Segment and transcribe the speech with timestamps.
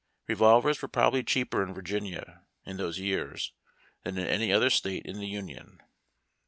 [0.27, 3.53] Revolvers were probably cheaper in Virginia, in those years,
[4.03, 5.79] than in any other state in the Union.